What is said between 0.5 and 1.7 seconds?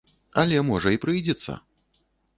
можа, і прыйдзецца!